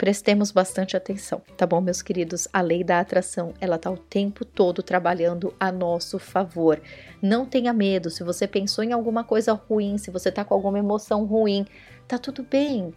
[0.00, 2.48] prestemos bastante atenção, tá bom, meus queridos?
[2.54, 6.80] A lei da atração, ela tá o tempo todo trabalhando a nosso favor.
[7.20, 10.78] Não tenha medo, se você pensou em alguma coisa ruim, se você tá com alguma
[10.78, 11.66] emoção ruim,
[12.08, 12.94] tá tudo bem.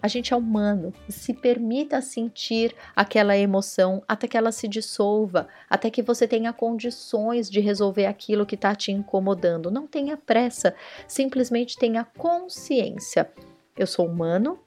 [0.00, 5.90] A gente é humano, se permita sentir aquela emoção até que ela se dissolva, até
[5.90, 9.72] que você tenha condições de resolver aquilo que está te incomodando.
[9.72, 10.72] Não tenha pressa,
[11.08, 13.28] simplesmente tenha consciência.
[13.76, 14.60] Eu sou humano,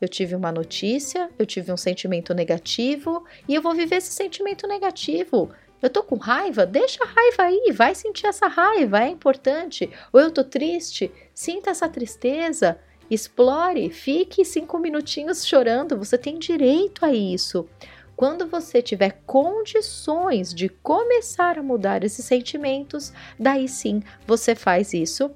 [0.00, 4.66] eu tive uma notícia, eu tive um sentimento negativo e eu vou viver esse sentimento
[4.66, 5.50] negativo.
[5.80, 6.64] Eu tô com raiva?
[6.64, 9.90] Deixa a raiva aí, vai sentir essa raiva, é importante.
[10.12, 11.10] Ou eu tô triste?
[11.34, 12.78] Sinta essa tristeza.
[13.10, 17.68] Explore, fique cinco minutinhos chorando, você tem direito a isso.
[18.16, 25.30] Quando você tiver condições de começar a mudar esses sentimentos, daí sim você faz isso.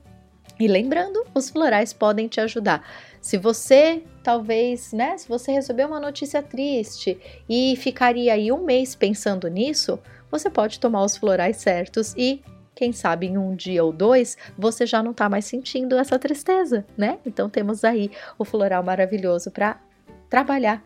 [0.60, 2.84] E lembrando, os florais podem te ajudar.
[3.20, 8.94] Se você talvez, né, se você recebeu uma notícia triste e ficaria aí um mês
[8.94, 9.98] pensando nisso,
[10.30, 12.42] você pode tomar os florais certos e
[12.78, 16.86] quem sabe em um dia ou dois você já não está mais sentindo essa tristeza,
[16.96, 17.18] né?
[17.26, 19.80] Então temos aí o floral maravilhoso para
[20.30, 20.80] trabalhar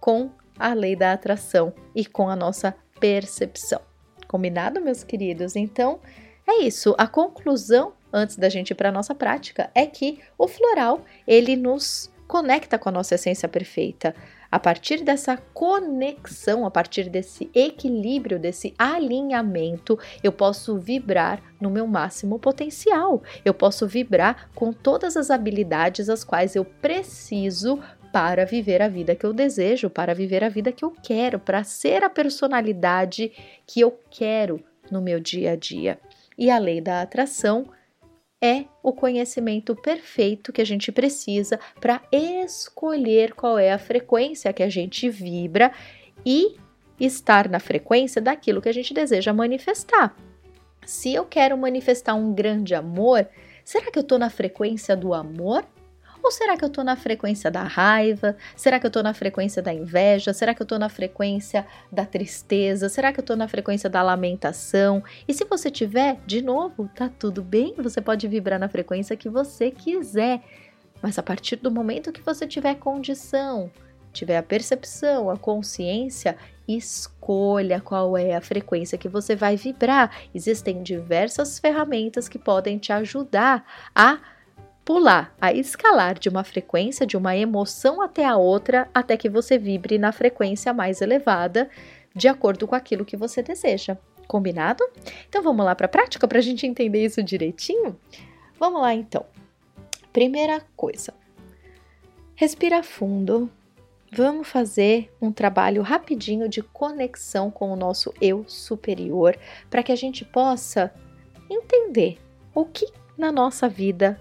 [0.00, 3.82] com a lei da atração e com a nossa percepção.
[4.26, 5.54] Combinado, meus queridos?
[5.54, 6.00] Então
[6.46, 6.94] é isso.
[6.96, 12.10] A conclusão antes da gente ir para nossa prática é que o floral ele nos
[12.26, 14.14] conecta com a nossa essência perfeita.
[14.50, 21.86] A partir dessa conexão, a partir desse equilíbrio, desse alinhamento, eu posso vibrar no meu
[21.86, 23.22] máximo potencial.
[23.44, 27.78] Eu posso vibrar com todas as habilidades as quais eu preciso
[28.10, 31.62] para viver a vida que eu desejo, para viver a vida que eu quero, para
[31.62, 33.30] ser a personalidade
[33.66, 35.98] que eu quero no meu dia a dia.
[36.38, 37.66] E a lei da atração
[38.40, 44.62] é o conhecimento perfeito que a gente precisa para escolher qual é a frequência que
[44.62, 45.72] a gente vibra
[46.24, 46.56] e
[47.00, 50.16] estar na frequência daquilo que a gente deseja manifestar.
[50.86, 53.28] Se eu quero manifestar um grande amor,
[53.64, 55.64] será que eu estou na frequência do amor
[56.28, 58.36] ou será que eu estou na frequência da raiva?
[58.54, 60.34] Será que eu estou na frequência da inveja?
[60.34, 62.90] Será que eu estou na frequência da tristeza?
[62.90, 65.02] Será que eu estou na frequência da lamentação?
[65.26, 69.30] E se você tiver, de novo, tá tudo bem, você pode vibrar na frequência que
[69.30, 70.42] você quiser.
[71.00, 73.70] Mas a partir do momento que você tiver condição,
[74.12, 76.36] tiver a percepção, a consciência,
[76.68, 80.14] escolha qual é a frequência que você vai vibrar.
[80.34, 83.64] Existem diversas ferramentas que podem te ajudar
[83.94, 84.18] a
[84.88, 89.58] pular, a escalar de uma frequência, de uma emoção até a outra, até que você
[89.58, 91.68] vibre na frequência mais elevada,
[92.14, 93.98] de acordo com aquilo que você deseja.
[94.26, 94.82] Combinado?
[95.28, 98.00] Então vamos lá para a prática para a gente entender isso direitinho?
[98.58, 99.26] Vamos lá então.
[100.10, 101.12] Primeira coisa,
[102.34, 103.50] respira fundo.
[104.10, 109.36] Vamos fazer um trabalho rapidinho de conexão com o nosso eu superior
[109.68, 110.90] para que a gente possa
[111.50, 112.16] entender
[112.54, 114.18] o que na nossa vida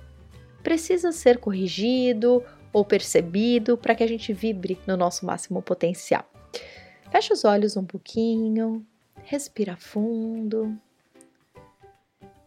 [0.67, 6.30] precisa ser corrigido ou percebido para que a gente vibre no nosso máximo potencial.
[7.10, 8.86] Fecha os olhos um pouquinho,
[9.23, 10.77] respira fundo.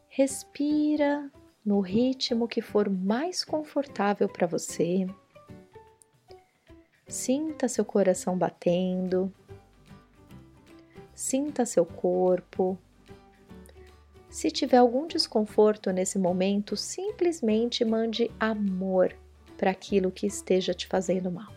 [0.06, 1.30] Respira
[1.64, 5.06] no ritmo que for mais confortável para você.
[7.08, 9.32] Sinta seu coração batendo.
[11.14, 12.78] Sinta seu corpo
[14.30, 19.12] se tiver algum desconforto nesse momento, simplesmente mande amor
[19.58, 21.52] para aquilo que esteja te fazendo mal.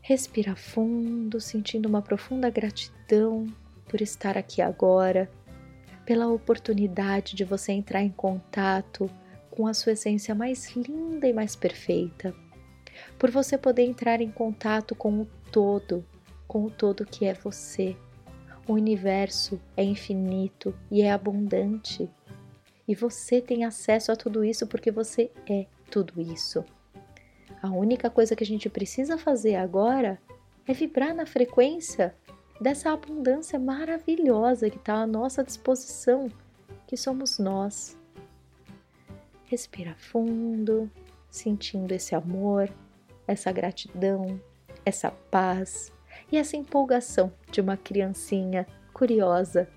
[0.00, 3.46] Respira fundo, sentindo uma profunda gratidão
[3.88, 5.28] por estar aqui agora,
[6.06, 9.10] pela oportunidade de você entrar em contato
[9.50, 12.32] com a sua essência mais linda e mais perfeita,
[13.18, 16.04] por você poder entrar em contato com o todo,
[16.46, 17.96] com o todo que é você
[18.66, 22.08] o universo é infinito e é abundante.
[22.86, 26.64] E você tem acesso a tudo isso porque você é tudo isso.
[27.62, 30.20] A única coisa que a gente precisa fazer agora
[30.66, 32.14] é vibrar na frequência
[32.60, 36.30] dessa abundância maravilhosa que está à nossa disposição,
[36.86, 37.98] que somos nós.
[39.46, 40.90] Respira fundo,
[41.30, 42.72] sentindo esse amor,
[43.26, 44.40] essa gratidão,
[44.84, 45.92] essa paz,
[46.30, 49.68] e essa empolgação de uma criancinha curiosa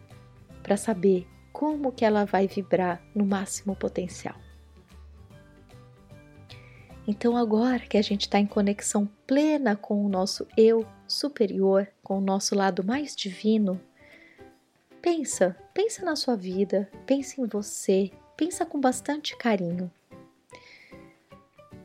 [0.62, 4.36] para saber como que ela vai vibrar no máximo potencial.
[7.06, 12.18] Então, agora que a gente está em conexão plena com o nosso eu superior, com
[12.18, 13.80] o nosso lado mais divino,
[15.02, 19.92] pensa, pensa na sua vida, pensa em você, pensa com bastante carinho.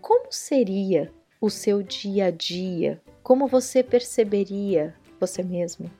[0.01, 3.03] Como seria o seu dia a dia?
[3.29, 5.91] Como você perceberia você mesmo?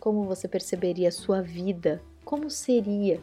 [0.00, 2.02] Como você perceberia sua vida?
[2.24, 3.22] Como seria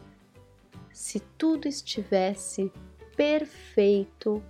[0.90, 2.72] se tudo estivesse
[3.14, 4.42] perfeito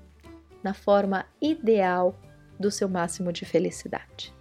[0.62, 2.16] na forma ideal
[2.60, 4.32] do seu máximo de felicidade.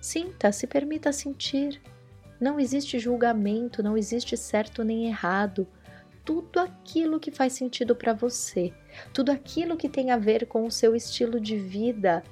[0.00, 1.82] Sinta, se permita sentir.
[2.40, 5.68] Não existe julgamento, não existe certo nem errado.
[6.24, 8.72] Tudo aquilo que faz sentido para você,
[9.12, 12.24] tudo aquilo que tem a ver com o seu estilo de vida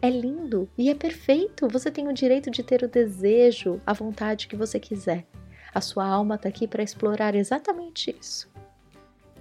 [0.00, 1.68] é lindo e é perfeito.
[1.68, 5.26] Você tem o direito de ter o desejo, a vontade que você quiser.
[5.74, 8.48] A sua alma está aqui para explorar exatamente isso.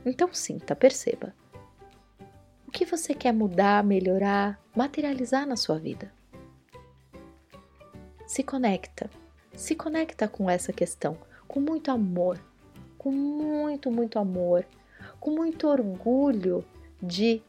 [0.05, 1.33] Então sinta, perceba
[2.75, 6.11] que você quer mudar, melhorar, materializar na sua vida.
[8.27, 9.09] Se conecta,
[9.55, 12.37] se conecta com essa questão, com muito amor,
[12.97, 14.65] com muito, muito amor,
[15.21, 16.65] com muito orgulho
[17.01, 17.41] de,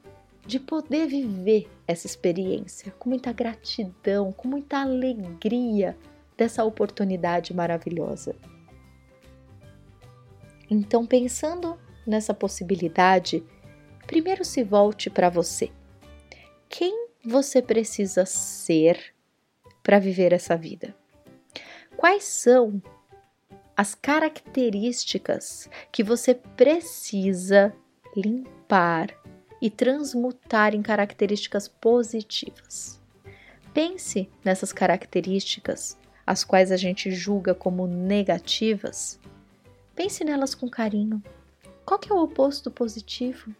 [0.47, 5.97] de poder viver essa experiência, com muita gratidão, com muita alegria
[6.36, 8.36] dessa oportunidade maravilhosa.
[10.70, 13.42] Então, pensando nessa possibilidade,
[14.07, 15.70] primeiro se volte para você.
[16.68, 19.14] Quem você precisa ser
[19.82, 20.94] para viver essa vida?
[21.97, 22.80] Quais são
[23.76, 27.74] as características que você precisa
[28.16, 29.14] limpar
[29.61, 33.00] e transmutar em características positivas?
[33.72, 39.18] Pense nessas características, as quais a gente julga como negativas.
[39.94, 41.22] Pense nelas com carinho.
[41.84, 43.54] Qual que é o oposto positivo?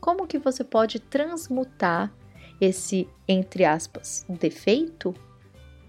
[0.00, 2.12] como que você pode transmutar
[2.60, 5.14] esse, entre aspas, defeito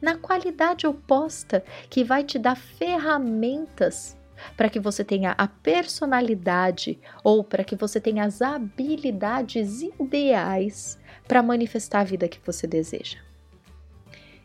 [0.02, 4.18] na qualidade oposta que vai te dar ferramentas
[4.56, 11.44] para que você tenha a personalidade ou para que você tenha as habilidades ideais para
[11.44, 13.18] manifestar a vida que você deseja.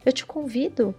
[0.05, 0.95] Eu te convido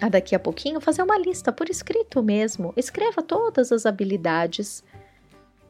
[0.00, 2.72] a daqui a pouquinho fazer uma lista por escrito mesmo.
[2.76, 4.84] Escreva todas as habilidades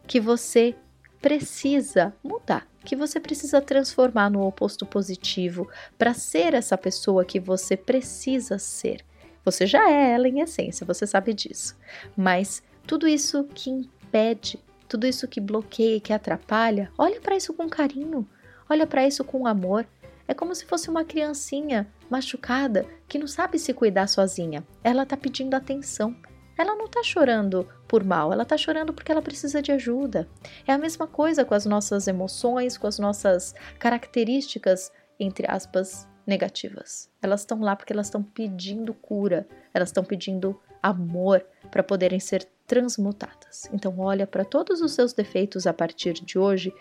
[0.07, 0.75] que você
[1.21, 5.67] precisa mudar, que você precisa transformar no oposto positivo
[5.97, 9.03] para ser essa pessoa que você precisa ser.
[9.45, 11.77] Você já é ela em essência, você sabe disso.
[12.17, 17.69] Mas tudo isso que impede, tudo isso que bloqueia, que atrapalha, olha para isso com
[17.69, 18.29] carinho,
[18.69, 19.87] olha para isso com amor.
[20.27, 24.65] É como se fosse uma criancinha machucada que não sabe se cuidar sozinha.
[24.83, 26.17] Ela está pedindo atenção
[26.57, 30.29] ela não está chorando por mal, ela está chorando porque ela precisa de ajuda.
[30.67, 37.11] É a mesma coisa com as nossas emoções, com as nossas características, entre aspas, negativas.
[37.21, 42.47] Elas estão lá porque elas estão pedindo cura, elas estão pedindo amor para poderem ser
[42.67, 43.69] transmutadas.
[43.73, 46.73] Então, olha para todos os seus defeitos a partir de hoje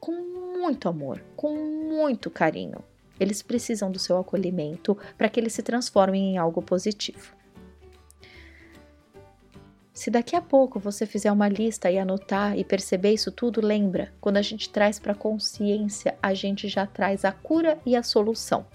[0.00, 2.82] com muito amor, com muito carinho.
[3.18, 7.35] Eles precisam do seu acolhimento para que eles se transformem em algo positivo.
[9.96, 14.12] Se daqui a pouco você fizer uma lista e anotar e perceber isso tudo, lembra,
[14.20, 18.66] quando a gente traz para consciência, a gente já traz a cura e a solução.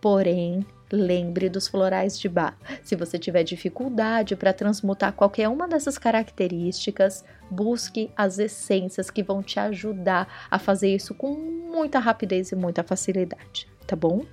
[0.00, 2.56] Porém, lembre dos florais de Bach.
[2.82, 9.42] Se você tiver dificuldade para transmutar qualquer uma dessas características, busque as essências que vão
[9.42, 14.24] te ajudar a fazer isso com muita rapidez e muita facilidade, tá bom?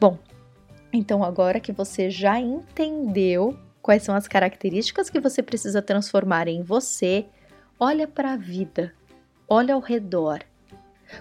[0.00, 0.18] Bom,
[0.90, 6.62] então agora que você já entendeu quais são as características que você precisa transformar em
[6.62, 7.26] você,
[7.78, 8.94] olha para a vida,
[9.48, 10.38] olha ao redor.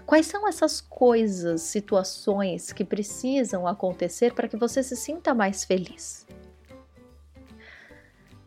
[0.05, 6.26] Quais são essas coisas, situações que precisam acontecer para que você se sinta mais feliz?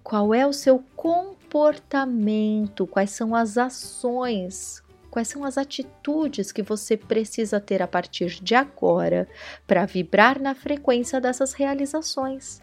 [0.02, 2.86] Qual é o seu comportamento?
[2.86, 4.82] Quais são as ações?
[5.10, 9.28] Quais são as atitudes que você precisa ter a partir de agora
[9.66, 12.60] para vibrar na frequência dessas realizações?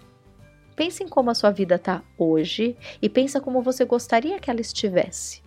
[0.82, 4.62] Pense em como a sua vida está hoje e pensa como você gostaria que ela
[4.62, 5.44] estivesse.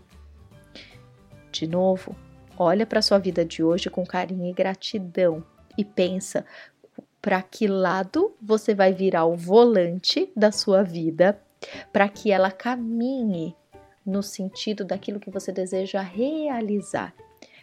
[1.51, 2.15] De novo,
[2.57, 5.45] olha para a sua vida de hoje com carinho e gratidão
[5.77, 6.47] e pensa
[7.21, 11.43] para que lado você vai virar o volante da sua vida
[11.93, 13.57] para que ela caminhe
[14.07, 17.13] no sentido daquilo que você deseja realizar.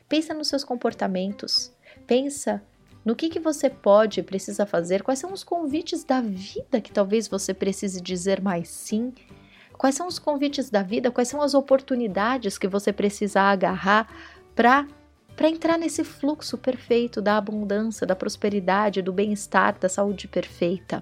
[0.09, 1.71] Pensa nos seus comportamentos,
[2.05, 2.61] pensa
[3.03, 6.91] no que, que você pode e precisa fazer, quais são os convites da vida que
[6.91, 9.11] talvez você precise dizer mais sim,
[9.77, 14.07] quais são os convites da vida, quais são as oportunidades que você precisa agarrar
[14.55, 14.87] para
[15.35, 21.01] para entrar nesse fluxo perfeito da abundância, da prosperidade, do bem-estar, da saúde perfeita.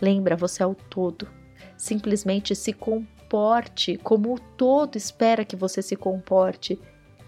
[0.00, 1.28] Lembra, você é o todo.
[1.76, 6.78] Simplesmente se comporte como o todo espera que você se comporte,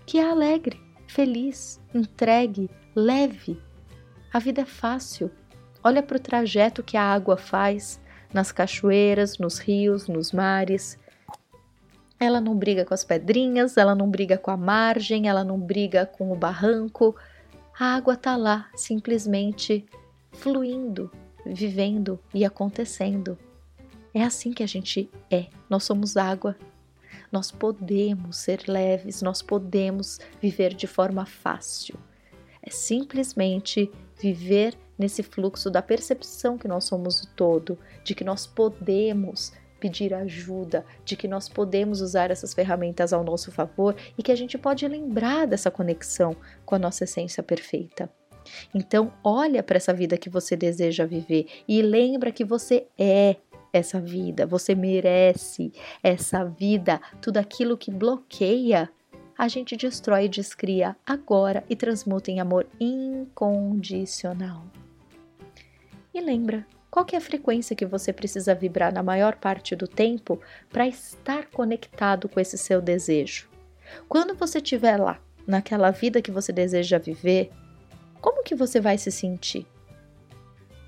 [0.04, 0.83] que é alegre,
[1.14, 3.56] feliz, entregue, leve.
[4.32, 5.30] A vida é fácil.
[5.82, 8.00] Olha para o trajeto que a água faz
[8.32, 10.98] nas cachoeiras, nos rios, nos mares.
[12.18, 16.04] Ela não briga com as pedrinhas, ela não briga com a margem, ela não briga
[16.04, 17.14] com o barranco.
[17.78, 19.86] A água está lá, simplesmente
[20.32, 21.12] fluindo,
[21.46, 23.38] vivendo e acontecendo.
[24.12, 25.46] É assim que a gente é.
[25.70, 26.56] Nós somos água.
[27.34, 31.98] Nós podemos ser leves, nós podemos viver de forma fácil.
[32.62, 33.90] É simplesmente
[34.22, 40.14] viver nesse fluxo da percepção que nós somos o todo, de que nós podemos pedir
[40.14, 44.56] ajuda, de que nós podemos usar essas ferramentas ao nosso favor e que a gente
[44.56, 48.08] pode lembrar dessa conexão com a nossa essência perfeita.
[48.72, 53.36] Então, olha para essa vida que você deseja viver e lembra que você é
[53.74, 55.72] essa vida, você merece
[56.02, 58.88] essa vida, tudo aquilo que bloqueia,
[59.36, 64.64] a gente destrói e descria agora e transmuta em amor incondicional.
[66.14, 70.40] E lembra qual é a frequência que você precisa vibrar na maior parte do tempo
[70.70, 73.48] para estar conectado com esse seu desejo?
[74.08, 77.50] Quando você estiver lá, naquela vida que você deseja viver,
[78.20, 79.66] como que você vai se sentir?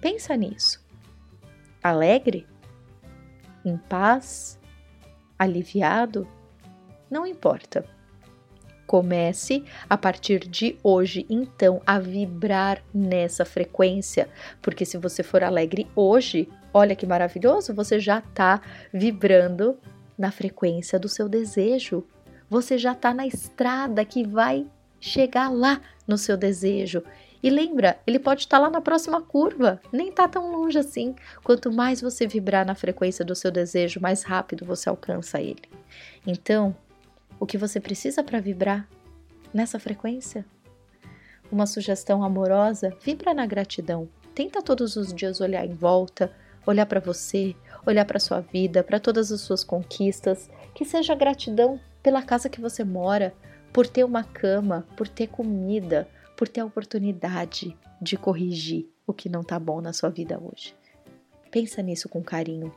[0.00, 0.80] Pensa nisso.
[1.82, 2.46] Alegre?
[3.66, 4.60] Em paz?
[5.36, 6.28] Aliviado?
[7.10, 7.84] Não importa.
[8.86, 14.28] Comece a partir de hoje, então, a vibrar nessa frequência,
[14.62, 18.62] porque se você for alegre hoje, olha que maravilhoso, você já está
[18.92, 19.76] vibrando
[20.16, 22.06] na frequência do seu desejo.
[22.48, 24.64] Você já está na estrada que vai
[25.00, 27.02] chegar lá no seu desejo.
[27.46, 31.14] E lembra, ele pode estar tá lá na próxima curva, nem está tão longe assim.
[31.44, 35.62] Quanto mais você vibrar na frequência do seu desejo, mais rápido você alcança ele.
[36.26, 36.74] Então,
[37.38, 38.88] o que você precisa para vibrar
[39.54, 40.44] nessa frequência?
[41.48, 44.08] Uma sugestão amorosa: vibra na gratidão.
[44.34, 46.32] Tenta todos os dias olhar em volta,
[46.66, 47.54] olhar para você,
[47.86, 50.50] olhar para sua vida, para todas as suas conquistas.
[50.74, 53.32] Que seja gratidão pela casa que você mora,
[53.72, 59.28] por ter uma cama, por ter comida, por ter a oportunidade de corrigir o que
[59.28, 60.74] não está bom na sua vida hoje.
[61.50, 62.72] Pensa nisso com carinho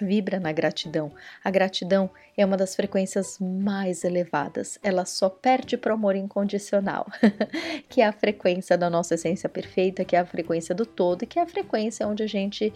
[0.00, 1.12] vibra na gratidão.
[1.42, 4.78] A gratidão é uma das frequências mais elevadas.
[4.82, 7.06] Ela só perde para o amor incondicional,
[7.88, 11.26] que é a frequência da nossa essência perfeita, que é a frequência do todo e
[11.26, 12.72] que é a frequência onde a gente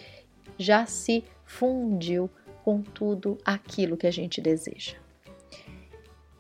[0.56, 2.30] já se fundiu
[2.64, 4.96] com tudo aquilo que a gente deseja.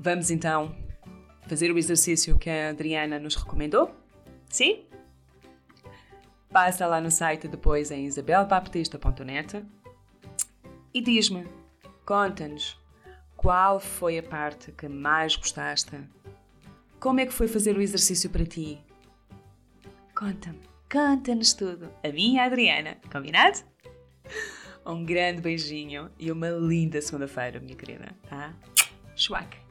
[0.00, 0.74] Vamos então
[1.46, 3.94] fazer o exercício que a Adriana nos recomendou?
[4.48, 4.86] Sim?
[6.50, 9.62] Passa lá no site depois em isabelbaptista.net
[10.94, 11.46] e diz-me,
[12.06, 12.80] conta-nos,
[13.36, 16.00] qual foi a parte que mais gostaste?
[16.98, 18.80] Como é que foi fazer o exercício para ti?
[20.14, 20.60] Conta-me,
[20.90, 21.90] conta-nos tudo.
[22.02, 23.58] A minha Adriana, combinado?
[24.86, 28.14] Um grande beijinho e uma linda segunda-feira, minha querida.
[28.28, 28.54] Tá?
[29.16, 29.65] Schwack!